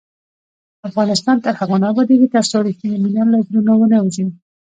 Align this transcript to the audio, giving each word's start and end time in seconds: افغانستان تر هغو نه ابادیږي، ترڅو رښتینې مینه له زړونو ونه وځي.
افغانستان 0.89 1.35
تر 1.45 1.53
هغو 1.59 1.75
نه 1.81 1.87
ابادیږي، 1.91 2.27
ترڅو 2.35 2.57
رښتینې 2.67 2.97
مینه 3.03 3.23
له 3.31 3.37
زړونو 3.47 3.71
ونه 3.77 3.97
وځي. 4.03 4.25